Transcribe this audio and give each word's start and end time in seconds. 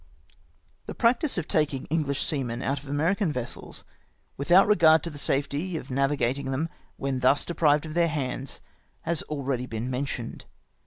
The 0.87 0.95
practice 0.95 1.37
of 1.37 1.47
taking 1.47 1.85
Enghsh 1.91 2.23
seamen 2.25 2.63
out 2.63 2.79
of 2.81 2.89
Ameri 2.89 3.15
can 3.17 3.31
vessels, 3.31 3.83
without 4.35 4.65
regard 4.65 5.03
to 5.03 5.11
the 5.11 5.19
safety 5.19 5.77
of 5.77 5.91
navigating 5.91 6.49
them 6.49 6.69
when 6.95 7.19
thus 7.19 7.45
deprived 7.45 7.85
of 7.85 7.93
their 7.93 8.07
hands, 8.07 8.61
has 9.01 9.21
been 9.21 9.27
already 9.37 9.67
mentioned. 9.79 10.45